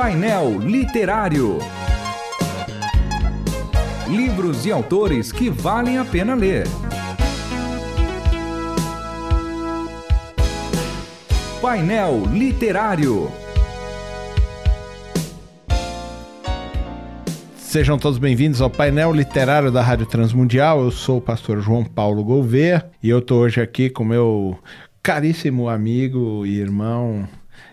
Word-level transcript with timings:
Painel 0.00 0.60
Literário. 0.60 1.58
Livros 4.08 4.64
e 4.64 4.70
autores 4.70 5.32
que 5.32 5.50
valem 5.50 5.98
a 5.98 6.04
pena 6.04 6.36
ler. 6.36 6.68
Painel 11.60 12.22
Literário. 12.32 13.28
Sejam 17.56 17.98
todos 17.98 18.20
bem-vindos 18.20 18.60
ao 18.60 18.70
painel 18.70 19.12
literário 19.12 19.72
da 19.72 19.82
Rádio 19.82 20.06
Transmundial. 20.06 20.80
Eu 20.80 20.92
sou 20.92 21.18
o 21.18 21.20
pastor 21.20 21.60
João 21.60 21.82
Paulo 21.82 22.22
Gouveia 22.22 22.88
e 23.02 23.10
eu 23.10 23.18
estou 23.18 23.40
hoje 23.40 23.60
aqui 23.60 23.90
com 23.90 24.04
meu 24.04 24.56
caríssimo 25.02 25.68
amigo 25.68 26.46
e 26.46 26.56
irmão 26.60 27.28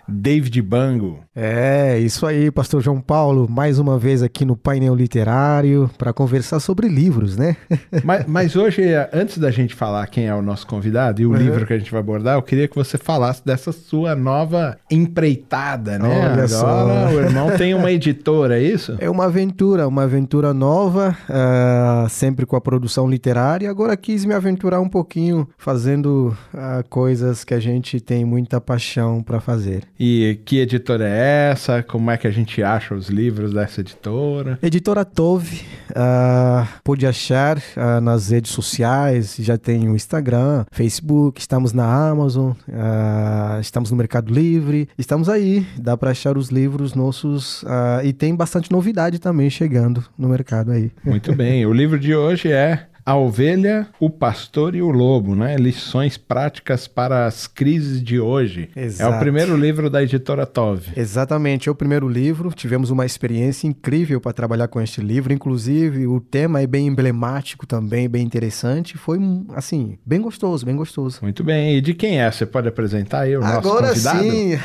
David 0.08 0.62
Bango. 0.62 1.20
É, 1.36 2.00
isso 2.00 2.26
aí, 2.26 2.50
Pastor 2.50 2.82
João 2.82 3.02
Paulo, 3.02 3.48
mais 3.50 3.78
uma 3.78 4.00
vez 4.00 4.24
aqui 4.24 4.46
no 4.46 4.56
painel 4.56 4.96
literário 4.96 5.90
para 5.98 6.14
conversar 6.14 6.60
sobre 6.60 6.88
livros, 6.88 7.36
né? 7.36 7.58
mas, 8.04 8.26
mas, 8.26 8.56
hoje, 8.56 8.84
antes 9.12 9.38
da 9.38 9.52
gente 9.52 9.76
falar 9.76 10.08
quem 10.08 10.28
é 10.28 10.34
o 10.34 10.42
nosso 10.42 10.66
convidado 10.66 11.22
e 11.22 11.26
o 11.26 11.32
uhum. 11.32 11.36
livro 11.36 11.66
que 11.66 11.74
a 11.74 11.78
gente 11.78 11.92
vai 11.92 12.00
abordar, 12.00 12.36
eu 12.36 12.42
queria 12.42 12.68
que 12.68 12.76
você 12.76 12.98
falasse 12.98 13.46
dessa 13.46 13.72
sua 13.72 14.16
nova 14.16 14.78
empreitada, 14.90 16.00
né? 16.00 16.08
Olha 16.08 16.46
Agora 16.46 16.48
só. 16.48 17.08
o 17.10 17.20
irmão 17.20 17.52
tem 17.58 17.74
uma 17.74 17.92
editora, 17.92 18.58
é 18.58 18.64
isso? 18.64 18.96
É 19.00 19.10
uma 19.10 19.26
aventura, 19.26 19.88
uma 19.88 20.04
aventura 20.04 20.54
nova, 20.54 21.18
uh, 21.30 22.10
sempre 22.10 22.46
com 22.46 22.56
a 22.56 22.62
produção 22.62 23.10
literária. 23.10 23.70
Agora 23.70 23.98
quis 23.98 24.24
me 24.24 24.34
aventurar 24.34 24.80
um 24.80 24.90
pouquinho 24.90 25.48
fazendo 25.58 26.36
uh, 26.54 26.88
coisas 26.90 27.44
que 27.44 27.54
a 27.54 27.60
gente 27.60 28.00
tem 28.00 28.24
muita 28.24 28.62
paixão 28.62 29.22
para 29.22 29.40
fazer. 29.40 29.84
E 30.00 30.40
que 30.44 30.60
editora 30.60 31.08
é 31.08 31.52
essa? 31.52 31.82
Como 31.82 32.12
é 32.12 32.18
que 32.18 32.28
a 32.28 32.32
gente 32.32 32.62
acha 32.62 32.94
os 32.94 33.08
livros 33.08 33.54
dessa 33.54 33.82
editora? 33.82 34.60
Editora 34.62 35.06
Tove, 35.06 35.62
uh, 35.92 36.68
pode 36.84 37.08
achar 37.08 37.58
uh, 37.58 38.02
nas 38.02 38.30
redes 38.30 38.52
sociais, 38.52 39.36
já 39.40 39.58
tem 39.58 39.88
o 39.88 39.96
Instagram, 39.96 40.66
Facebook, 40.72 41.40
estamos 41.40 41.72
na 41.72 41.86
Amazon, 41.86 42.52
uh, 42.52 43.60
estamos 43.62 43.90
no 43.90 43.98
Mercado 43.98 44.34
Livre, 44.34 44.90
estamos 44.98 45.30
aí, 45.30 45.66
dá 45.78 45.96
para 45.96 46.12
achar 46.12 46.38
os 46.38 46.50
livros 46.50 46.94
nossos 46.94 47.64
e 48.04 48.12
tem 48.12 48.36
bastante 48.36 48.72
novidade 48.72 49.20
também 49.20 49.50
chegando 49.50 50.04
no 50.18 50.28
mercado 50.28 50.72
aí. 50.72 50.92
Muito 51.04 51.34
bem, 51.34 51.66
o 51.66 51.74
livro 51.74 51.98
de 51.98 52.16
hoje 52.16 52.52
é 52.52 52.88
a 53.06 53.16
Ovelha, 53.16 53.88
o 54.00 54.10
Pastor 54.10 54.74
e 54.74 54.82
o 54.82 54.90
Lobo, 54.90 55.36
né? 55.36 55.56
Lições 55.58 56.18
práticas 56.18 56.88
para 56.88 57.28
as 57.28 57.46
crises 57.46 58.02
de 58.02 58.20
hoje. 58.20 58.70
Exato. 58.76 59.14
É 59.14 59.16
o 59.16 59.20
primeiro 59.20 59.56
livro 59.56 59.92
da 59.92 60.02
editora 60.02 60.44
Tove. 60.46 60.92
Exatamente, 60.96 61.70
é 61.70 61.72
o 61.72 61.76
primeiro 61.76 62.10
livro. 62.10 62.52
Tivemos 62.52 62.90
uma 62.90 63.06
experiência 63.06 63.68
incrível 63.68 64.20
para 64.20 64.34
trabalhar 64.34 64.68
com 64.68 64.82
este 64.82 65.02
livro. 65.02 65.32
Inclusive, 65.32 66.08
o 66.08 66.20
tema 66.20 66.62
é 66.62 66.66
bem 66.66 66.88
emblemático 66.88 67.68
também, 67.68 68.10
bem 68.10 68.26
interessante. 68.26 68.98
Foi, 68.98 69.20
assim, 69.54 70.00
bem 70.04 70.20
gostoso, 70.20 70.66
bem 70.66 70.76
gostoso. 70.76 71.20
Muito 71.22 71.44
bem. 71.44 71.78
E 71.78 71.82
de 71.82 71.94
quem 71.94 72.20
é? 72.20 72.32
Você 72.32 72.46
pode 72.46 72.68
apresentar 72.68 73.22
aí 73.22 73.38
o 73.38 73.44
agora 73.44 73.90
nosso 73.90 74.04
convidado? 74.04 74.24
sim! 74.24 74.60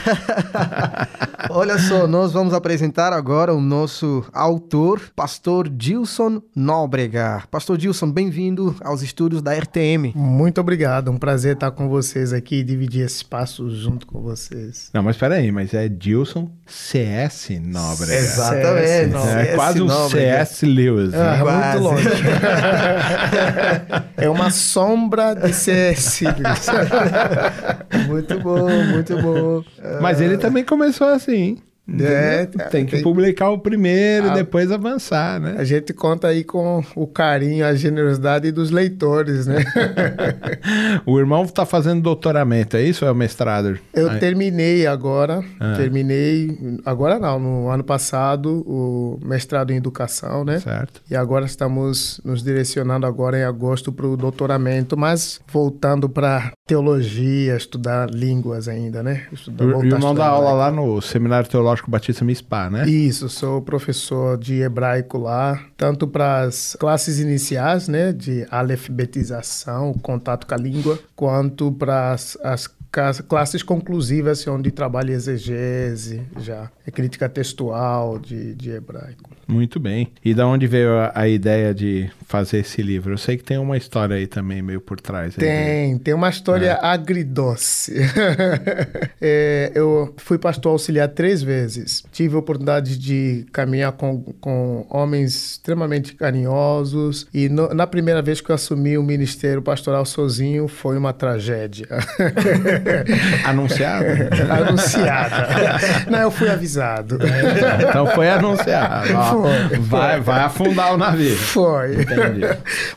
Olha 1.50 1.78
só, 1.78 2.06
nós 2.06 2.32
vamos 2.32 2.54
apresentar 2.54 3.12
agora 3.12 3.52
o 3.52 3.60
nosso 3.60 4.24
autor, 4.32 5.12
Pastor 5.14 5.68
Dilson 5.68 6.40
Nóbrega. 6.56 7.42
Pastor 7.50 7.76
Dilson, 7.76 8.10
bem 8.10 8.30
bem-vindo 8.30 8.76
aos 8.80 9.02
estúdios 9.02 9.42
da 9.42 9.52
RTM. 9.52 10.12
Muito 10.14 10.60
obrigado, 10.60 11.10
um 11.10 11.18
prazer 11.18 11.54
estar 11.54 11.72
com 11.72 11.88
vocês 11.88 12.32
aqui 12.32 12.60
e 12.60 12.62
dividir 12.62 13.04
esse 13.04 13.16
espaço 13.16 13.68
junto 13.68 14.06
com 14.06 14.22
vocês. 14.22 14.88
Não, 14.94 15.02
mas 15.02 15.16
espera 15.16 15.34
aí, 15.34 15.50
mas 15.50 15.74
é 15.74 15.88
Dilson 15.88 16.48
CS 16.70 17.50
Nóbrega. 17.60 18.14
Exatamente. 18.14 19.12
CS, 19.12 19.36
é 19.36 19.54
quase 19.54 19.82
um 19.82 20.08
CS 20.08 20.62
Lewis. 20.62 21.12
Ah, 21.14 21.44
né? 21.44 21.72
muito 21.72 21.82
longe. 21.82 22.08
é 24.16 24.30
uma 24.30 24.50
sombra 24.50 25.34
de 25.34 25.52
CS 25.52 26.20
Lewis. 26.20 26.66
muito 28.06 28.38
bom, 28.40 28.70
muito 28.86 29.20
bom. 29.20 29.64
Mas 30.00 30.20
ele 30.20 30.38
também 30.38 30.64
começou 30.64 31.08
assim. 31.08 31.58
É, 31.98 32.46
tem 32.70 32.84
que 32.84 32.92
tem... 32.92 33.02
publicar 33.02 33.50
o 33.50 33.58
primeiro 33.58 34.28
e 34.28 34.34
depois 34.34 34.70
avançar, 34.70 35.40
né? 35.40 35.56
A 35.58 35.64
gente 35.64 35.92
conta 35.92 36.28
aí 36.28 36.44
com 36.44 36.84
o 36.94 37.06
carinho, 37.06 37.64
a 37.64 37.74
generosidade 37.74 38.52
dos 38.52 38.70
leitores, 38.70 39.46
né? 39.46 39.64
o 41.06 41.18
irmão 41.18 41.42
está 41.42 41.66
fazendo 41.66 42.02
doutoramento, 42.02 42.76
é 42.76 42.82
isso 42.82 43.04
ou 43.04 43.08
é 43.08 43.12
o 43.12 43.14
mestrado? 43.14 43.78
Eu 43.92 44.10
aí. 44.10 44.18
terminei 44.18 44.86
agora, 44.86 45.42
ah. 45.58 45.74
terminei, 45.76 46.58
agora 46.84 47.18
não, 47.18 47.38
no 47.38 47.68
ano 47.68 47.82
passado, 47.82 48.62
o 48.66 49.18
mestrado 49.24 49.70
em 49.70 49.76
educação, 49.76 50.44
né? 50.44 50.60
Certo. 50.60 51.02
E 51.10 51.16
agora 51.16 51.46
estamos 51.46 52.20
nos 52.24 52.42
direcionando 52.42 53.06
agora 53.06 53.38
em 53.38 53.42
agosto 53.42 53.92
para 53.92 54.06
o 54.06 54.16
doutoramento, 54.16 54.96
mas 54.96 55.40
voltando 55.50 56.08
para 56.08 56.52
teologia, 56.66 57.56
estudar 57.56 58.10
línguas 58.10 58.68
ainda, 58.68 59.02
né? 59.02 59.26
Estudar, 59.32 59.64
o 59.64 59.84
irmão 59.84 60.14
dá 60.14 60.26
aula 60.26 60.52
lá 60.52 60.70
no 60.70 61.00
Seminário 61.00 61.48
Teológico 61.48 61.79
Batista 61.86 62.24
Mispá, 62.24 62.68
né? 62.70 62.88
Isso, 62.88 63.28
sou 63.28 63.62
professor 63.62 64.36
de 64.38 64.60
hebraico 64.60 65.18
lá, 65.18 65.60
tanto 65.76 66.06
para 66.06 66.42
as 66.42 66.76
classes 66.78 67.18
iniciais, 67.18 67.88
né, 67.88 68.12
de 68.12 68.46
alfabetização, 68.50 69.92
contato 69.94 70.46
com 70.46 70.54
a 70.54 70.58
língua, 70.58 70.98
quanto 71.14 71.72
para 71.72 72.12
as, 72.12 72.36
as 72.42 72.68
classes 72.90 73.62
conclusivas 73.62 74.46
onde 74.46 74.70
trabalha 74.70 75.12
exegese, 75.12 76.22
já 76.38 76.70
é 76.86 76.90
crítica 76.90 77.28
textual 77.28 78.18
de, 78.18 78.54
de 78.54 78.70
hebraico. 78.70 79.30
Muito 79.46 79.80
bem. 79.80 80.12
E 80.24 80.32
da 80.32 80.46
onde 80.46 80.66
veio 80.66 80.92
a, 80.92 81.12
a, 81.14 81.28
ideia 81.28 81.74
de 81.74 82.08
fazer 82.26 82.58
esse 82.58 82.80
livro? 82.82 83.12
Eu 83.12 83.18
sei 83.18 83.36
que 83.36 83.42
tem 83.42 83.58
uma 83.58 83.76
história 83.76 84.14
aí 84.14 84.26
também 84.26 84.62
meio 84.62 84.80
por 84.80 85.00
trás. 85.00 85.34
Tem, 85.34 85.98
tem 85.98 86.14
uma 86.14 86.28
história 86.28 86.78
é. 86.80 86.86
agridoce. 86.86 87.94
é, 89.20 89.72
eu 89.74 90.14
fui 90.18 90.38
pastor 90.38 90.72
auxiliar 90.72 91.08
três 91.08 91.42
vezes. 91.42 92.04
Tive 92.12 92.36
a 92.36 92.38
oportunidade 92.38 92.96
de 92.96 93.44
caminhar 93.52 93.92
com, 93.92 94.22
com 94.40 94.86
homens 94.88 95.52
extremamente 95.52 96.14
carinhosos 96.14 97.26
e 97.34 97.48
no, 97.48 97.74
na 97.74 97.86
primeira 97.86 98.22
vez 98.22 98.40
que 98.40 98.50
eu 98.50 98.54
assumi 98.54 98.96
o 98.96 99.02
ministério 99.02 99.62
pastoral 99.62 100.04
sozinho 100.06 100.68
foi 100.68 100.96
uma 100.96 101.12
tragédia. 101.12 101.88
Anunciada? 103.44 104.30
anunciada. 104.50 105.46
Não, 106.10 106.18
eu 106.20 106.30
fui 106.30 106.48
avisado. 106.48 107.18
então 107.88 108.06
foi 108.08 108.28
anunciado. 108.28 109.08
foi, 109.08 109.78
vai, 109.78 110.14
foi. 110.14 110.20
vai 110.20 110.40
afundar 110.40 110.94
o 110.94 110.96
navio. 110.96 111.36
Foi. 111.36 112.02
Entendi. 112.02 112.42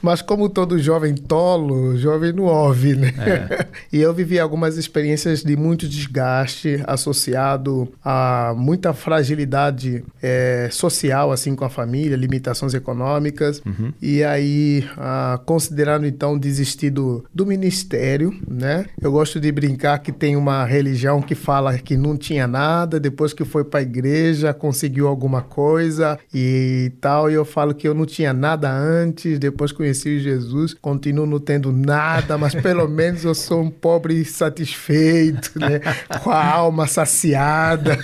Mas 0.01 0.21
como 0.21 0.49
todo 0.49 0.79
jovem 0.79 1.15
tolo, 1.15 1.97
jovem 1.97 2.33
não 2.33 2.45
ouve, 2.45 2.95
né? 2.95 3.13
É. 3.19 3.65
E 3.91 4.01
eu 4.01 4.13
vivi 4.13 4.39
algumas 4.39 4.77
experiências 4.77 5.43
de 5.43 5.55
muito 5.55 5.87
desgaste 5.87 6.81
associado 6.85 7.91
a 8.03 8.53
muita 8.55 8.93
fragilidade 8.93 10.03
é, 10.21 10.69
social, 10.71 11.31
assim, 11.31 11.55
com 11.55 11.65
a 11.65 11.69
família, 11.69 12.15
limitações 12.15 12.73
econômicas. 12.73 13.61
Uhum. 13.65 13.93
E 14.01 14.23
aí, 14.23 14.87
ah, 14.97 15.39
considerando 15.45 16.05
então 16.05 16.37
desistir 16.37 16.89
do, 16.89 17.23
do 17.33 17.45
ministério, 17.45 18.33
né? 18.47 18.85
Eu 19.01 19.11
gosto 19.11 19.39
de 19.39 19.51
brincar 19.51 19.72
brincar 19.73 19.99
que 19.99 20.11
tem 20.11 20.35
uma 20.35 20.63
religião 20.65 21.21
que 21.21 21.33
fala 21.33 21.77
que 21.79 21.97
não 21.97 22.15
tinha 22.15 22.47
nada, 22.47 22.99
depois 22.99 23.33
que 23.33 23.43
foi 23.43 23.63
para 23.63 23.79
a 23.79 23.83
igreja 23.83 24.53
conseguiu 24.53 25.07
alguma 25.07 25.41
coisa 25.41 26.19
e 26.33 26.91
tal. 27.01 27.29
E 27.29 27.33
eu 27.33 27.43
falo 27.43 27.73
que 27.73 27.87
eu 27.87 27.95
não 27.95 28.05
tinha 28.05 28.31
nada 28.33 28.71
antes, 28.71 29.39
depois 29.39 29.71
conheci 29.71 30.19
Jesus, 30.19 30.75
continuo 30.75 31.25
não 31.25 31.39
tendo 31.39 31.71
nada, 31.71 32.37
mas 32.37 32.53
pelo 32.53 32.87
menos 32.89 33.25
eu 33.25 33.33
sou 33.33 33.63
um 33.63 33.69
pobre 33.69 34.23
satisfeito, 34.23 35.51
né? 35.59 35.79
Com 36.23 36.29
a 36.29 36.45
alma 36.45 36.85
saciada. 36.85 37.97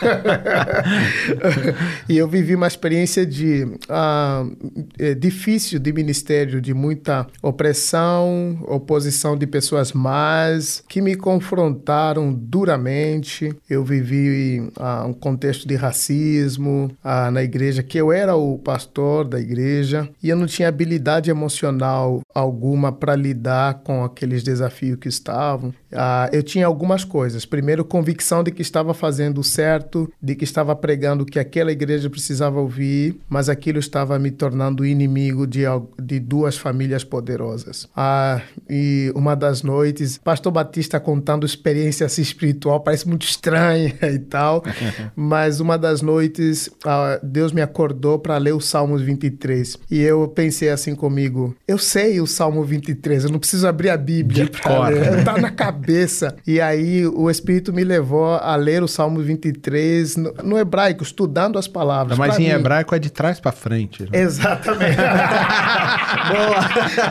e 2.09 2.17
eu 2.17 2.27
vivi 2.27 2.55
uma 2.55 2.67
experiência 2.67 3.25
de 3.25 3.63
uh, 3.63 4.79
é 4.97 5.13
difícil 5.13 5.79
de 5.79 5.93
ministério, 5.93 6.59
de 6.59 6.73
muita 6.73 7.27
opressão, 7.43 8.57
oposição 8.67 9.37
de 9.37 9.45
pessoas 9.45 9.93
más, 9.93 10.83
que 10.87 11.01
me 11.01 11.15
confrontaram 11.15 11.58
confrontaram 11.59 12.33
duramente. 12.33 13.53
Eu 13.69 13.83
vivi 13.83 14.61
uh, 14.61 15.07
um 15.07 15.13
contexto 15.13 15.67
de 15.67 15.75
racismo 15.75 16.89
uh, 17.03 17.29
na 17.31 17.43
igreja, 17.43 17.83
que 17.83 17.97
eu 17.97 18.13
era 18.13 18.35
o 18.35 18.57
pastor 18.57 19.27
da 19.27 19.39
igreja 19.39 20.09
e 20.23 20.29
eu 20.29 20.37
não 20.37 20.45
tinha 20.45 20.69
habilidade 20.69 21.29
emocional 21.29 22.21
alguma 22.33 22.91
para 22.91 23.15
lidar 23.15 23.81
com 23.83 24.03
aqueles 24.03 24.41
desafios 24.41 24.97
que 24.99 25.09
estavam. 25.09 25.69
Uh, 25.91 26.29
eu 26.31 26.41
tinha 26.41 26.65
algumas 26.65 27.03
coisas. 27.03 27.45
Primeiro, 27.45 27.83
convicção 27.83 28.41
de 28.43 28.51
que 28.51 28.61
estava 28.61 28.93
fazendo 28.93 29.43
certo, 29.43 30.09
de 30.21 30.35
que 30.35 30.45
estava 30.45 30.75
pregando 30.75 31.23
o 31.23 31.25
que 31.25 31.39
aquela 31.39 31.71
igreja 31.71 32.09
precisava 32.09 32.59
ouvir, 32.59 33.19
mas 33.27 33.49
aquilo 33.49 33.79
estava 33.79 34.17
me 34.17 34.31
tornando 34.31 34.85
inimigo 34.85 35.45
de, 35.45 35.63
de 36.01 36.19
duas 36.19 36.57
famílias 36.57 37.03
poderosas. 37.03 37.87
Ah, 37.95 38.41
e 38.69 39.11
uma 39.15 39.35
das 39.35 39.61
noites, 39.61 40.17
pastor 40.17 40.53
Batista 40.53 40.99
contando 40.99 41.48
experiência 41.49 42.05
assim, 42.05 42.21
espiritual, 42.21 42.79
parece 42.79 43.07
muito 43.07 43.25
estranha 43.25 43.93
e 44.01 44.19
tal. 44.19 44.63
Mas 45.15 45.59
uma 45.59 45.77
das 45.77 46.01
noites, 46.01 46.69
ah, 46.85 47.19
Deus 47.21 47.51
me 47.51 47.61
acordou 47.61 48.19
para 48.19 48.37
ler 48.37 48.53
o 48.53 48.59
Salmos 48.59 49.01
23. 49.01 49.77
E 49.89 50.01
eu 50.01 50.27
pensei 50.27 50.69
assim 50.69 50.95
comigo: 50.95 51.55
eu 51.67 51.77
sei 51.77 52.19
o 52.19 52.27
Salmo 52.27 52.63
23, 52.63 53.25
eu 53.25 53.31
não 53.31 53.39
preciso 53.39 53.67
abrir 53.67 53.89
a 53.89 53.97
Bíblia 53.97 54.49
para 54.49 54.89
ler, 54.89 55.23
tá 55.25 55.37
na 55.37 55.51
cabeça. 55.51 56.35
E 56.45 56.61
aí 56.61 57.05
o 57.05 57.29
Espírito 57.29 57.73
me 57.73 57.83
levou 57.83 58.35
a 58.35 58.55
ler 58.55 58.83
o 58.83 58.87
Salmo 58.87 59.19
23 59.21 60.15
no, 60.15 60.33
no 60.43 60.57
hebraico, 60.57 61.03
estudando 61.03 61.57
as 61.57 61.67
palavras. 61.67 62.17
Mas 62.17 62.37
em 62.39 62.43
mim. 62.43 62.49
hebraico 62.49 62.95
é 62.95 62.99
de 62.99 63.09
trás 63.09 63.39
para 63.39 63.51
frente. 63.51 64.03
Né? 64.03 64.09
Exatamente. 64.13 64.97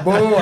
boa, 0.04 0.18
boa. 0.18 0.40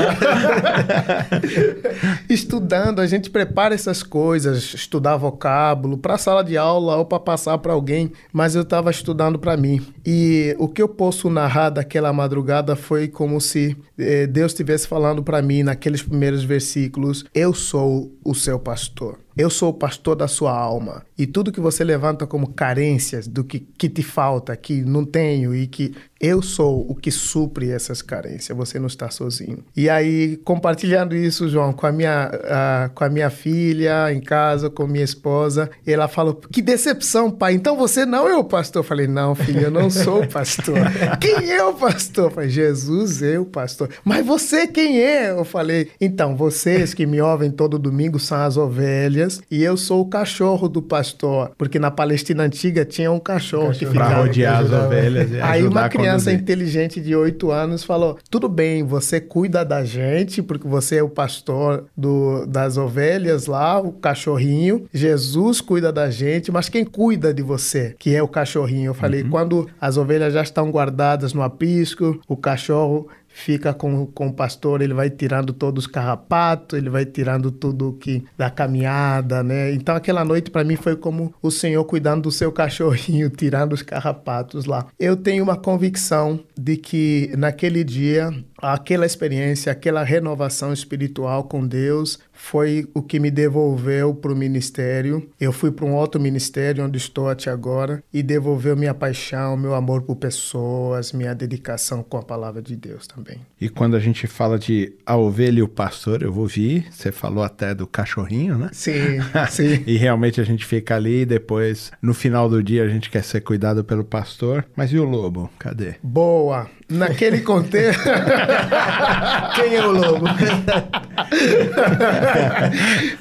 Estudando, 2.29 3.01
a 3.01 3.07
gente 3.07 3.31
prepara 3.31 3.75
essas 3.87 4.03
coisas, 4.03 4.75
estudar 4.75 5.17
vocábulo 5.17 5.97
para 5.97 6.19
sala 6.19 6.43
de 6.43 6.57
aula 6.57 6.97
ou 6.97 7.05
para 7.05 7.21
passar 7.21 7.59
para 7.59 7.73
alguém, 7.73 8.13
mas 8.33 8.55
eu 8.55 8.63
estava 8.63 8.91
estudando 8.91 9.39
para 9.39 9.57
mim. 9.57 9.81
E 10.05 10.57
o 10.59 10.69
que 10.69 10.83
eu 10.83 10.89
posso 10.89 11.31
narrar 11.31 11.71
daquela 11.71 12.13
madrugada 12.13 12.75
foi 12.75 13.07
como 13.07 13.41
se 13.41 13.77
eh, 13.97 14.27
Deus 14.27 14.53
estivesse 14.53 14.89
falando 14.89 15.23
para 15.23 15.41
mim 15.41 15.63
naqueles 15.63 16.03
primeiros 16.03 16.43
versículos: 16.43 17.25
Eu 17.33 17.55
sou 17.55 18.13
o 18.25 18.35
seu 18.35 18.59
pastor. 18.59 19.26
Eu 19.37 19.51
sou 19.51 19.69
o 19.69 19.75
pastor 19.75 20.17
da 20.17 20.27
sua 20.27 20.57
alma. 20.57 21.03
E 21.19 21.27
tudo 21.27 21.53
que 21.53 21.61
você 21.61 21.85
levanta 21.85 22.27
como 22.27 22.55
carências, 22.55 23.29
do 23.29 23.45
que, 23.45 23.61
que 23.61 23.89
te 23.89 24.03
falta, 24.03 24.57
que 24.57 24.81
não 24.81 25.05
tenho 25.05 25.55
e 25.55 25.67
que 25.67 25.95
eu 26.19 26.41
sou 26.41 26.91
o 26.91 26.95
que 26.95 27.11
supre 27.11 27.71
essas 27.71 28.01
carências, 28.01 28.57
você 28.57 28.79
não 28.79 28.87
está 28.87 29.11
sozinho. 29.11 29.59
E 29.77 29.91
aí, 29.91 30.39
compartilhando 30.39 31.15
isso, 31.15 31.47
João, 31.49 31.75
com 31.75 31.87
a 31.87 31.93
minha, 31.93 32.91
com 32.95 33.05
a 33.05 33.09
minha 33.11 33.29
filha 33.29 34.11
em 34.11 34.21
casa, 34.21 34.71
com 34.71 34.87
minha 34.87 35.05
esposa, 35.05 35.71
ela 35.87 36.09
falou: 36.09 36.35
Que 36.35 36.63
decepção, 36.63 37.31
pai. 37.31 37.53
Então 37.53 37.77
você 37.77 38.07
não 38.07 38.27
é 38.27 38.35
o 38.35 38.45
pastor? 38.45 38.81
Eu 38.81 38.89
falei: 38.89 39.07
Não, 39.07 39.35
filho, 39.35 39.61
eu 39.61 39.71
não 39.71 39.91
sou 39.91 40.23
o 40.23 40.29
pastor. 40.29 40.79
quem 41.21 41.51
é 41.51 41.63
o 41.63 41.75
pastor? 41.75 42.27
Eu 42.27 42.31
falei: 42.31 42.49
Jesus, 42.49 43.21
eu, 43.21 43.45
pastor. 43.45 43.91
Mas 44.03 44.25
você 44.25 44.67
quem 44.67 45.01
é? 45.01 45.31
Eu 45.31 45.45
falei: 45.45 45.91
Então, 46.01 46.35
vocês 46.35 46.95
que 46.95 47.05
me 47.05 47.21
ouvem 47.21 47.51
todo 47.51 47.79
domingo 47.79 48.19
são 48.19 48.39
as 48.39 48.57
ovelhas 48.57 49.26
e 49.51 49.63
eu 49.63 49.77
sou 49.77 50.01
o 50.01 50.07
cachorro 50.07 50.69
do 50.69 50.83
pastor, 50.83 51.53
porque 51.57 51.79
na 51.79 51.91
Palestina 51.91 52.45
antiga 52.45 52.85
tinha 52.85 53.11
um 53.11 53.19
cachorro, 53.19 53.69
cachorro 53.69 53.79
que 53.79 53.87
ficava. 53.87 54.11
Pra 54.11 54.23
rodear 54.23 54.65
as 54.65 54.73
ovelhas. 54.73 55.31
Aí 55.43 55.67
uma 55.67 55.89
criança 55.89 56.33
inteligente 56.33 57.01
de 57.01 57.15
8 57.15 57.51
anos 57.51 57.85
falou: 57.85 58.19
tudo 58.31 58.49
bem, 58.49 58.85
você 58.85 59.21
cuida 59.21 59.65
da 59.65 59.85
gente, 59.85 60.43
porque 60.43 60.67
você 60.67 60.97
é 60.97 61.03
o 61.03 61.09
pastor 61.09 61.85
do, 61.97 62.47
das 62.47 62.77
ovelhas 62.77 63.47
lá, 63.47 63.79
o 63.79 63.93
cachorrinho. 63.93 64.87
Jesus 64.93 65.61
cuida 65.61 65.93
da 65.93 66.11
gente, 66.11 66.51
mas 66.51 66.69
quem 66.69 66.85
cuida 66.85 67.33
de 67.33 67.43
você, 67.43 67.95
que 67.99 68.15
é 68.15 68.23
o 68.23 68.29
cachorrinho? 68.29 68.91
Eu 68.91 68.95
falei: 68.95 69.23
uhum. 69.23 69.31
quando 69.31 69.69
as 69.81 69.97
ovelhas 69.97 70.33
já 70.33 70.43
estão 70.43 70.71
guardadas 70.71 71.33
no 71.33 71.43
aprisco, 71.43 72.21
o 72.29 72.37
cachorro 72.37 73.09
fica 73.37 73.75
com, 73.75 74.07
com 74.07 74.29
o 74.29 74.33
pastor, 74.33 74.81
ele 74.81 74.95
vai 74.95 75.11
tirando 75.11 75.53
todos 75.53 75.85
os 75.85 75.91
carrapatos, 75.91 76.79
ele 76.79 76.89
vai 76.89 77.05
tirando 77.05 77.51
tudo 77.51 77.93
que 78.01 78.25
da 78.37 78.49
caminhada, 78.49 79.43
né? 79.43 79.73
Então 79.75 79.95
aquela 79.95 80.25
noite 80.25 80.51
para 80.51 80.65
mim 80.65 80.75
foi 80.75 80.97
como 80.97 81.35
o 81.43 81.51
Senhor 81.51 81.85
cuidando 81.85 82.23
do 82.23 82.33
seu 82.33 82.51
cachorrinho, 82.51 83.29
tirando 83.29 83.75
os 83.75 83.83
carrapatos 83.83 84.65
lá. 84.65 84.87
Eu 84.99 85.19
tenho 85.19 85.45
uma 85.45 85.57
convicção 85.57 86.41
de 86.59 86.79
que 86.79 87.31
naquele 87.37 87.85
dia 87.85 88.33
aquela 88.59 89.07
experiência, 89.07 89.73
aquela 89.73 90.03
renovação 90.03 90.73
espiritual 90.73 91.45
com 91.45 91.67
Deus 91.67 92.19
foi 92.33 92.87
o 92.95 93.03
que 93.03 93.19
me 93.19 93.31
devolveu 93.31 94.15
para 94.15 94.33
o 94.33 94.37
ministério. 94.37 95.29
Eu 95.41 95.53
fui 95.53 95.71
para 95.71 95.87
um 95.87 95.95
outro 95.95 96.21
ministério 96.21 96.85
onde 96.85 96.99
estou 96.99 97.29
até 97.29 97.51
agora 97.51 98.05
e 98.13 98.23
devolveu 98.23 98.77
minha 98.77 98.95
paixão, 98.95 99.57
meu 99.57 99.75
amor 99.75 100.03
por 100.03 100.17
pessoas, 100.17 101.13
minha 101.13 101.35
dedicação 101.35 102.03
com 102.03 102.19
a 102.19 102.23
palavra 102.23 102.61
de 102.61 102.77
Deus 102.77 103.07
também. 103.07 103.41
E 103.61 103.69
quando 103.69 103.97
a 103.97 104.01
gente 104.01 104.27
fala 104.27 104.59
de 104.59 104.95
a 105.05 105.17
ovelha 105.17 105.61
e 105.61 105.63
o 105.63 105.69
pastor, 105.69 106.23
eu 106.23 106.33
vou 106.33 106.47
vir, 106.47 106.87
você 106.91 107.11
falou 107.11 107.43
até 107.43 107.75
do 107.75 107.87
cachorrinho, 107.87 108.59
né? 108.59 108.69
Sim, 108.73 109.19
sim. 109.51 109.83
e 109.87 109.97
realmente 109.97 110.41
a 110.41 110.45
gente 110.45 110.65
fica 110.65 110.95
ali 110.95 111.23
e 111.23 111.27
depois, 111.27 111.91
no 112.03 112.13
final 112.13 112.49
do 112.49 112.63
dia, 112.63 112.85
a 112.85 112.89
gente 112.89 113.11
quer 113.11 113.25
ser 113.25 113.41
cuidado 113.41 113.83
pelo 113.83 114.05
pastor. 114.05 114.67
Mas 114.77 114.93
e 114.93 114.99
o 114.99 115.05
lobo? 115.05 115.51
Cadê? 115.59 115.95
Boa! 116.03 116.69
Naquele 116.89 117.41
contexto. 117.41 118.05
Quem 119.57 119.75
é 119.75 119.85
o 119.85 119.91
lobo? 119.91 120.27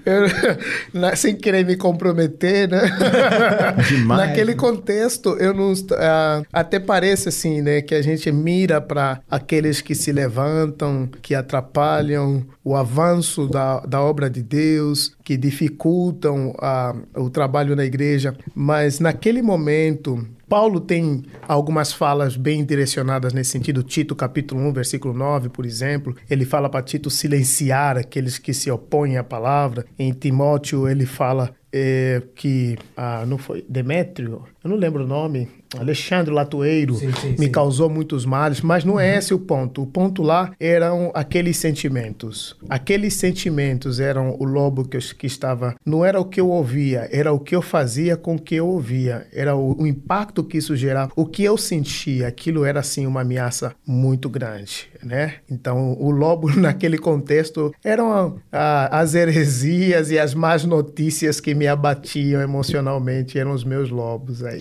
eu, 0.06 0.28
sem 1.16 1.36
querer 1.36 1.66
me 1.66 1.76
comprometer, 1.76 2.70
né? 2.70 2.82
Demais. 3.88 4.28
Naquele 4.28 4.52
né? 4.52 4.58
contexto, 4.58 5.30
eu 5.40 5.52
não. 5.54 5.74
Uh, 5.74 6.46
até 6.54 6.80
parece 6.80 7.30
assim, 7.30 7.62
né? 7.62 7.82
Que 7.82 7.96
a 7.96 8.04
gente 8.04 8.32
mira 8.32 8.80
para 8.80 9.20
aqueles 9.30 9.82
que 9.82 9.96
se 9.96 10.12
levantam, 10.12 11.10
que 11.22 11.34
atrapalham 11.34 12.46
o 12.64 12.76
avanço 12.76 13.48
da, 13.48 13.80
da 13.80 14.00
obra 14.00 14.30
de 14.30 14.44
Deus, 14.44 15.16
que 15.24 15.36
dificultam 15.36 16.52
uh, 16.52 17.20
o 17.20 17.32
trabalho 17.32 17.76
na 17.76 17.84
igreja. 17.84 18.36
Mas 18.54 19.00
naquele 19.00 19.42
momento, 19.42 20.24
Paulo 20.48 20.80
tem 20.80 21.24
algumas 21.48 21.92
falas 21.92 22.38
bem 22.38 22.64
direcionadas 22.64 23.34
nesse 23.34 23.52
sentido. 23.52 23.84
Tito, 23.84 24.16
capítulo 24.16 24.62
1, 24.62 24.74
versículo 24.74 25.14
9, 25.14 25.50
por 25.50 25.66
exemplo, 25.66 26.16
ele 26.30 26.46
fala 26.46 26.70
para 26.70 26.84
Tito 26.84 27.10
silenciar 27.10 27.98
aqueles 27.98 28.38
que 28.38 28.54
se 28.54 28.70
opõem 28.70 29.18
à 29.18 29.24
palavra. 29.24 29.86
Em 29.98 30.12
Timóteo, 30.14 30.88
ele 30.88 31.06
fala 31.06 31.54
é, 31.72 32.22
que 32.36 32.78
ah, 32.96 33.26
não 33.28 33.38
foi 33.38 33.66
Demétrio, 33.68 34.44
eu 34.66 34.70
não 34.70 34.78
lembro 34.78 35.04
o 35.04 35.08
nome, 35.08 35.48
Alexandre 35.78 36.34
Latoeiro 36.34 36.96
sim, 36.96 37.12
sim, 37.14 37.32
me 37.32 37.46
sim. 37.46 37.52
causou 37.52 37.90
muitos 37.90 38.26
males, 38.26 38.62
mas 38.62 38.86
não 38.86 39.00
é 39.00 39.12
uhum. 39.12 39.18
esse 39.18 39.34
o 39.34 39.40
ponto. 39.40 39.84
O 39.84 39.86
ponto 39.86 40.24
lá 40.24 40.52
eram 40.60 41.12
aqueles 41.14 41.58
sentimentos. 41.58 42.56
Aqueles 42.70 43.16
sentimentos 43.16 44.00
eram 44.00 44.36
o 44.40 44.46
lobo 44.46 44.88
que, 44.88 44.96
eu, 44.96 45.02
que 45.18 45.28
estava. 45.28 45.76
Não 45.86 46.06
era 46.06 46.20
o 46.20 46.26
que 46.26 46.40
eu 46.40 46.50
ouvia, 46.50 47.10
era 47.12 47.34
o 47.34 47.40
que 47.40 47.56
eu 47.56 47.62
fazia 47.62 48.16
com 48.16 48.36
o 48.36 48.40
que 48.40 48.56
eu 48.56 48.68
ouvia. 48.68 49.28
Era 49.34 49.56
o, 49.56 49.82
o 49.82 49.86
impacto 49.86 50.44
que 50.44 50.58
isso 50.58 50.76
gerava. 50.76 51.12
O 51.16 51.26
que 51.26 51.44
eu 51.44 51.58
sentia, 51.58 52.28
aquilo 52.28 52.64
era 52.64 52.80
assim 52.80 53.06
uma 53.06 53.22
ameaça 53.22 53.76
muito 53.86 54.30
grande, 54.30 54.88
né? 55.04 55.36
Então 55.52 55.94
o 56.00 56.10
lobo 56.10 56.50
naquele 56.56 56.98
contexto 56.98 57.74
eram 57.84 58.40
a, 58.52 59.00
as 59.00 59.14
heresias 59.14 60.10
e 60.10 60.18
as 60.18 60.34
más 60.34 60.64
notícias 60.64 61.40
que 61.40 61.54
me 61.54 61.66
me 61.66 61.70
abatiam 61.70 62.42
emocionalmente 62.42 63.40
eram 63.40 63.52
os 63.52 63.64
meus 63.64 63.90
lobos 63.90 64.44
aí. 64.44 64.55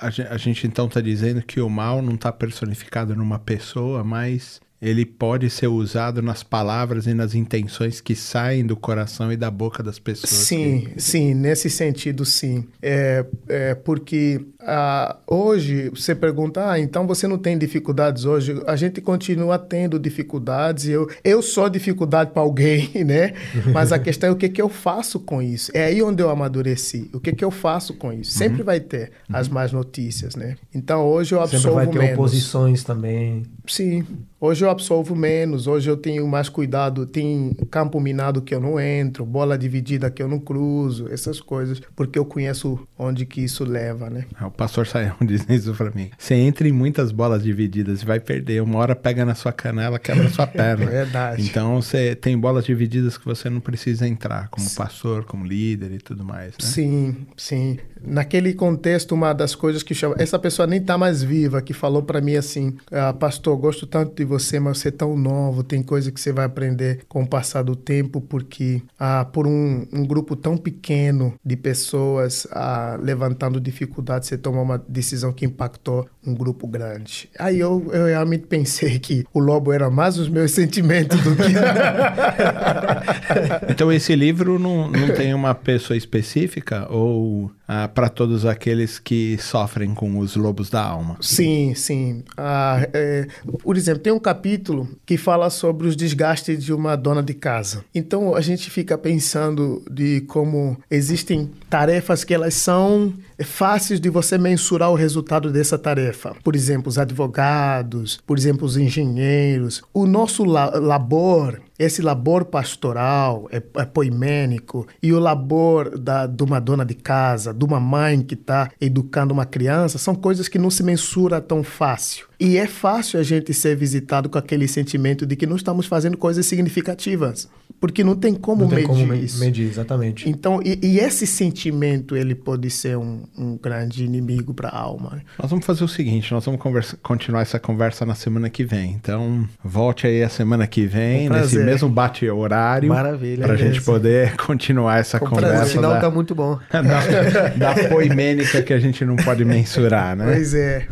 A, 0.00 0.34
a 0.34 0.36
gente 0.36 0.66
então 0.66 0.86
está 0.86 1.00
dizendo 1.00 1.42
que 1.42 1.60
o 1.60 1.68
mal 1.68 2.00
não 2.02 2.14
está 2.14 2.32
personificado 2.32 3.14
numa 3.14 3.38
pessoa, 3.38 4.02
mas 4.04 4.60
ele 4.80 5.06
pode 5.06 5.48
ser 5.48 5.66
usado 5.66 6.20
nas 6.20 6.42
palavras 6.42 7.06
e 7.06 7.14
nas 7.14 7.34
intenções 7.34 8.00
que 8.00 8.14
saem 8.14 8.66
do 8.66 8.76
coração 8.76 9.32
e 9.32 9.36
da 9.36 9.50
boca 9.50 9.82
das 9.82 9.98
pessoas. 9.98 10.30
Sim, 10.30 10.88
que... 10.92 11.02
sim, 11.02 11.34
nesse 11.34 11.70
sentido, 11.70 12.24
sim. 12.24 12.66
É, 12.82 13.24
é 13.48 13.74
porque 13.74 14.44
ah, 14.60 15.16
hoje 15.26 15.90
você 15.90 16.14
pergunta, 16.14 16.70
ah, 16.70 16.78
então 16.78 17.06
você 17.06 17.26
não 17.26 17.38
tem 17.38 17.56
dificuldades 17.56 18.24
hoje? 18.24 18.62
A 18.66 18.76
gente 18.76 19.00
continua 19.00 19.58
tendo 19.58 19.98
dificuldades. 19.98 20.86
Eu, 20.86 21.08
eu 21.22 21.40
sou 21.40 21.68
dificuldade 21.70 22.32
para 22.32 22.42
alguém, 22.42 22.90
né? 23.04 23.34
Mas 23.72 23.92
a 23.92 23.98
questão 23.98 24.30
é 24.30 24.32
o 24.32 24.36
que, 24.36 24.48
que 24.48 24.60
eu 24.60 24.68
faço 24.68 25.18
com 25.20 25.40
isso. 25.40 25.70
É 25.74 25.84
aí 25.84 26.02
onde 26.02 26.22
eu 26.22 26.28
amadureci. 26.28 27.10
O 27.12 27.20
que, 27.20 27.32
que 27.32 27.44
eu 27.44 27.50
faço 27.50 27.94
com 27.94 28.12
isso? 28.12 28.32
Sempre 28.32 28.60
uhum. 28.60 28.66
vai 28.66 28.80
ter 28.80 29.12
uhum. 29.30 29.36
as 29.36 29.48
más 29.48 29.72
notícias, 29.72 30.36
né? 30.36 30.56
Então 30.74 31.06
hoje 31.06 31.34
eu 31.34 31.40
absolvo 31.40 31.62
Sempre 31.62 31.74
vai 31.74 31.86
ter 31.86 31.98
menos. 31.98 32.14
oposições 32.14 32.84
também. 32.84 33.42
Sim. 33.66 34.06
Hoje 34.40 34.62
eu 34.62 34.68
absolvo 34.68 35.16
menos, 35.16 35.66
hoje 35.66 35.88
eu 35.88 35.96
tenho 35.96 36.28
mais 36.28 36.50
cuidado. 36.50 37.06
Tem 37.06 37.56
campo 37.70 37.98
minado 37.98 38.42
que 38.42 38.54
eu 38.54 38.60
não 38.60 38.78
entro, 38.78 39.24
bola 39.24 39.56
dividida 39.56 40.10
que 40.10 40.22
eu 40.22 40.28
não 40.28 40.38
cruzo, 40.38 41.08
essas 41.10 41.40
coisas, 41.40 41.80
porque 41.96 42.18
eu 42.18 42.26
conheço 42.26 42.78
onde 42.98 43.24
que 43.24 43.42
isso 43.42 43.64
leva, 43.64 44.10
né? 44.10 44.26
É, 44.38 44.44
o 44.44 44.50
pastor 44.50 44.86
Saião 44.86 45.16
diz 45.24 45.46
isso 45.48 45.72
pra 45.72 45.90
mim. 45.92 46.10
Você 46.18 46.34
entra 46.34 46.68
em 46.68 46.72
muitas 46.72 47.10
bolas 47.10 47.42
divididas 47.42 48.02
e 48.02 48.04
vai 48.04 48.20
perder. 48.20 48.60
Uma 48.60 48.80
hora 48.80 48.94
pega 48.94 49.24
na 49.24 49.34
sua 49.34 49.50
canela, 49.50 49.98
quebra 49.98 50.28
sua 50.28 50.44
perna. 50.46 50.84
Verdade. 50.84 51.42
Então 51.42 51.80
você 51.80 52.14
tem 52.14 52.36
bolas 52.38 52.66
divididas 52.66 53.16
que 53.16 53.24
você 53.24 53.48
não 53.48 53.60
precisa 53.60 54.06
entrar, 54.06 54.48
como 54.48 54.68
pastor, 54.74 55.24
como 55.24 55.46
líder 55.46 55.90
e 55.90 55.98
tudo 55.98 56.22
mais. 56.22 56.48
Né? 56.48 56.58
Sim, 56.58 57.16
sim. 57.34 57.78
Naquele 58.06 58.52
contexto, 58.52 59.12
uma 59.14 59.32
das 59.32 59.54
coisas 59.54 59.82
que 59.82 59.94
chama. 59.94 60.16
Essa 60.18 60.38
pessoa 60.38 60.66
nem 60.66 60.82
tá 60.82 60.98
mais 60.98 61.22
viva, 61.22 61.62
que 61.62 61.72
falou 61.72 62.02
para 62.02 62.20
mim 62.20 62.36
assim: 62.36 62.76
ah, 62.92 63.14
Pastor, 63.14 63.53
gosto 63.56 63.86
tanto 63.86 64.14
de 64.14 64.24
você, 64.24 64.58
mas 64.58 64.78
você 64.78 64.88
é 64.88 64.90
tão 64.90 65.16
novo, 65.16 65.62
tem 65.62 65.82
coisa 65.82 66.10
que 66.10 66.20
você 66.20 66.32
vai 66.32 66.44
aprender 66.44 67.04
com 67.08 67.22
o 67.22 67.26
passar 67.26 67.62
do 67.62 67.76
tempo, 67.76 68.20
porque 68.20 68.82
ah, 68.98 69.24
por 69.24 69.46
um, 69.46 69.86
um 69.92 70.06
grupo 70.06 70.36
tão 70.36 70.56
pequeno 70.56 71.34
de 71.44 71.56
pessoas 71.56 72.46
ah, 72.50 72.98
levantando 73.00 73.60
dificuldades, 73.60 74.28
você 74.28 74.38
tomou 74.38 74.62
uma 74.62 74.78
decisão 74.78 75.32
que 75.32 75.44
impactou 75.44 76.06
um 76.26 76.34
grupo 76.34 76.66
grande. 76.66 77.28
Aí 77.38 77.60
eu, 77.60 77.90
eu 77.92 78.06
realmente 78.06 78.46
pensei 78.46 78.98
que 78.98 79.24
o 79.32 79.38
lobo 79.38 79.72
era 79.72 79.90
mais 79.90 80.18
os 80.18 80.28
meus 80.28 80.52
sentimentos 80.52 81.20
do 81.22 81.36
que. 81.36 81.42
então 83.70 83.92
esse 83.92 84.14
livro 84.14 84.58
não, 84.58 84.90
não 84.90 85.14
tem 85.14 85.34
uma 85.34 85.54
pessoa 85.54 85.96
específica 85.96 86.86
ou 86.90 87.50
ah, 87.66 87.88
para 87.88 88.08
todos 88.08 88.44
aqueles 88.44 88.98
que 88.98 89.38
sofrem 89.38 89.94
com 89.94 90.18
os 90.18 90.36
lobos 90.36 90.68
da 90.68 90.82
alma? 90.82 91.16
Sim, 91.20 91.74
sim. 91.74 92.22
Ah, 92.36 92.86
é, 92.92 93.26
por 93.62 93.76
exemplo, 93.76 94.02
tem 94.02 94.12
um 94.12 94.18
capítulo 94.18 94.88
que 95.06 95.16
fala 95.16 95.48
sobre 95.50 95.86
os 95.86 95.96
desgastes 95.96 96.62
de 96.62 96.72
uma 96.72 96.96
dona 96.96 97.22
de 97.22 97.34
casa. 97.34 97.84
Então 97.94 98.34
a 98.34 98.40
gente 98.40 98.70
fica 98.70 98.98
pensando 98.98 99.82
de 99.90 100.22
como 100.22 100.76
existem 100.90 101.50
tarefas 101.70 102.24
que 102.24 102.34
elas 102.34 102.54
são 102.54 103.14
fáceis 103.42 104.00
de 104.00 104.08
você 104.08 104.38
mensurar 104.38 104.90
o 104.90 104.94
resultado 104.94 105.50
dessa 105.50 105.78
tarefa. 105.78 106.36
Por 106.44 106.54
exemplo, 106.54 106.88
os 106.88 106.98
advogados, 106.98 108.20
por 108.26 108.38
exemplo, 108.38 108.66
os 108.66 108.76
engenheiros. 108.76 109.82
O 109.92 110.06
nosso 110.06 110.44
la 110.44 110.70
labor 110.78 111.60
esse 111.78 112.00
labor 112.00 112.44
pastoral, 112.44 113.48
é, 113.50 113.56
é 113.56 113.84
poimênico, 113.84 114.86
e 115.02 115.12
o 115.12 115.18
labor 115.18 115.98
da, 115.98 116.26
de 116.26 116.42
uma 116.42 116.60
dona 116.60 116.84
de 116.84 116.94
casa, 116.94 117.52
de 117.52 117.64
uma 117.64 117.80
mãe 117.80 118.22
que 118.22 118.34
está 118.34 118.70
educando 118.80 119.34
uma 119.34 119.44
criança, 119.44 119.98
são 119.98 120.14
coisas 120.14 120.46
que 120.46 120.58
não 120.58 120.70
se 120.70 120.82
mensura 120.82 121.40
tão 121.40 121.64
fácil. 121.64 122.26
E 122.38 122.56
é 122.56 122.66
fácil 122.66 123.18
a 123.18 123.22
gente 123.22 123.52
ser 123.52 123.76
visitado 123.76 124.28
com 124.28 124.38
aquele 124.38 124.68
sentimento 124.68 125.26
de 125.26 125.34
que 125.34 125.46
não 125.46 125.56
estamos 125.56 125.86
fazendo 125.86 126.16
coisas 126.16 126.46
significativas, 126.46 127.48
porque 127.84 128.02
não 128.02 128.16
tem 128.16 128.34
como 128.34 128.62
não 128.62 128.70
medir 128.70 128.86
tem 128.86 128.86
como 128.86 129.12
isso. 129.12 129.38
medir, 129.40 129.68
exatamente. 129.68 130.26
Então, 130.26 130.58
e, 130.64 130.78
e, 130.82 130.98
esse 130.98 131.26
sentimento 131.26 132.16
ele 132.16 132.34
pode 132.34 132.70
ser 132.70 132.96
um, 132.96 133.24
um 133.36 133.58
grande 133.58 134.06
inimigo 134.06 134.54
para 134.54 134.70
a 134.70 134.78
alma. 134.78 135.20
Nós 135.38 135.50
vamos 135.50 135.66
fazer 135.66 135.84
o 135.84 135.88
seguinte, 135.88 136.32
nós 136.32 136.42
vamos 136.46 136.58
conversa, 136.58 136.96
continuar 137.02 137.42
essa 137.42 137.58
conversa 137.58 138.06
na 138.06 138.14
semana 138.14 138.48
que 138.48 138.64
vem. 138.64 138.92
Então, 138.92 139.46
volte 139.62 140.06
aí 140.06 140.22
a 140.22 140.30
semana 140.30 140.66
que 140.66 140.86
vem, 140.86 141.28
um 141.28 141.34
nesse 141.34 141.58
mesmo 141.58 141.90
bate-horário. 141.90 142.88
Maravilha. 142.88 143.44
Para 143.44 143.52
a 143.52 143.58
gente 143.58 143.82
poder 143.82 144.34
continuar 144.36 145.00
essa 145.00 145.18
Com 145.18 145.26
conversa. 145.26 145.64
O 145.64 145.66
sinal 145.66 145.92
da, 145.92 146.00
tá 146.00 146.10
muito 146.10 146.34
bom. 146.34 146.58
Da, 146.72 147.74
da 147.74 147.88
poimênica 147.90 148.62
que 148.62 148.72
a 148.72 148.78
gente 148.78 149.04
não 149.04 149.16
pode 149.16 149.44
mensurar, 149.44 150.16
né? 150.16 150.24
Pois 150.24 150.54
é. 150.54 150.86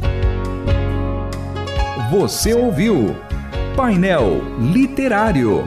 Você 2.11 2.53
ouviu 2.53 3.17
Painel 3.75 4.43
Literário. 4.61 5.67